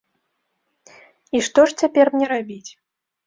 [1.39, 2.71] І што ж цяпер мне рабіць?